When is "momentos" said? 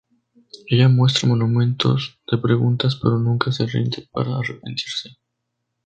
1.29-2.19